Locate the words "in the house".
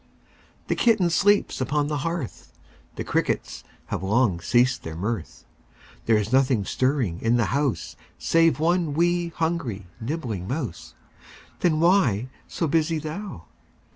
7.21-7.95